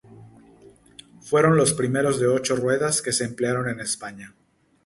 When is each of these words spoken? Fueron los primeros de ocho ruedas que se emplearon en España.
Fueron 1.21 1.57
los 1.57 1.73
primeros 1.75 2.19
de 2.19 2.25
ocho 2.25 2.55
ruedas 2.55 3.03
que 3.03 3.13
se 3.13 3.23
emplearon 3.23 3.69
en 3.69 3.81
España. 3.81 4.33